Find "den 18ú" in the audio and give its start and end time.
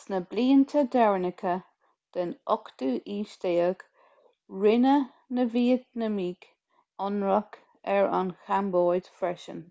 2.16-2.90